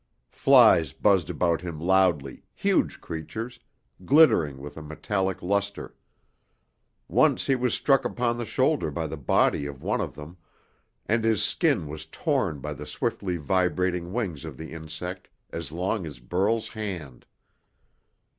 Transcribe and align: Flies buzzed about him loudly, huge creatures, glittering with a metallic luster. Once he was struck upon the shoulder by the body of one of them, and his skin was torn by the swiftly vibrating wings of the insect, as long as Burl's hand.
Flies 0.33 0.93
buzzed 0.93 1.29
about 1.29 1.61
him 1.61 1.79
loudly, 1.79 2.43
huge 2.55 3.01
creatures, 3.01 3.59
glittering 4.03 4.57
with 4.57 4.75
a 4.75 4.81
metallic 4.81 5.43
luster. 5.43 5.93
Once 7.07 7.45
he 7.45 7.53
was 7.53 7.75
struck 7.75 8.03
upon 8.03 8.35
the 8.35 8.43
shoulder 8.43 8.89
by 8.89 9.05
the 9.05 9.15
body 9.15 9.67
of 9.67 9.83
one 9.83 10.01
of 10.01 10.15
them, 10.15 10.37
and 11.05 11.23
his 11.23 11.43
skin 11.43 11.85
was 11.85 12.07
torn 12.07 12.59
by 12.61 12.73
the 12.73 12.87
swiftly 12.87 13.37
vibrating 13.37 14.11
wings 14.11 14.43
of 14.43 14.57
the 14.57 14.71
insect, 14.71 15.29
as 15.51 15.71
long 15.71 16.07
as 16.07 16.19
Burl's 16.19 16.69
hand. 16.69 17.27